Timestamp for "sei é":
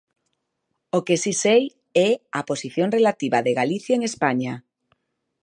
1.43-2.09